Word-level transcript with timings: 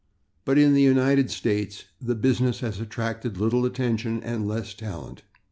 But 0.45 0.57
in 0.57 0.73
the 0.73 0.81
United 0.81 1.29
States 1.29 1.83
the 2.01 2.15
business 2.15 2.61
has 2.61 2.79
attracted 2.79 3.37
little 3.37 3.67
attention, 3.67 4.23
and 4.23 4.47
less 4.47 4.73
talent. 4.73 5.21